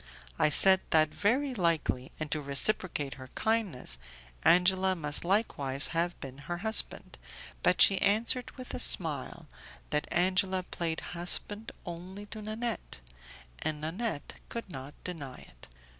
I 0.39 0.49
said 0.49 0.81
that 0.89 1.13
very 1.13 1.53
likely, 1.53 2.11
and 2.19 2.31
to 2.31 2.41
reciprocate 2.41 3.13
her 3.21 3.27
kindness, 3.35 3.99
Angela 4.43 4.95
must 4.95 5.23
likewise 5.23 5.89
have 5.89 6.19
been 6.19 6.39
her 6.49 6.57
husband, 6.65 7.19
but 7.61 7.81
she 7.83 8.01
answered, 8.01 8.49
with 8.57 8.73
a 8.73 8.79
smile, 8.79 9.47
that 9.91 10.07
Angela 10.09 10.63
played 10.63 11.01
husband 11.13 11.71
only 11.85 12.25
to 12.33 12.41
Nanette, 12.41 12.99
and 13.61 13.79
Nanette 13.79 14.39
could 14.49 14.71
not 14.71 14.95
deny 15.03 15.37
it. 15.37 15.67